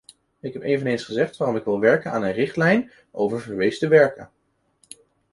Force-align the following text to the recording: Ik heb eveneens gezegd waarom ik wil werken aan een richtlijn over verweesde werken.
Ik 0.39 0.53
heb 0.53 0.61
eveneens 0.61 1.03
gezegd 1.03 1.37
waarom 1.37 1.55
ik 1.57 1.63
wil 1.63 1.79
werken 1.79 2.11
aan 2.11 2.23
een 2.23 2.31
richtlijn 2.33 2.91
over 3.11 3.41
verweesde 3.41 3.87
werken. 3.87 4.29